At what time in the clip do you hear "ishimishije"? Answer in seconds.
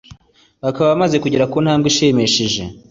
1.91-2.61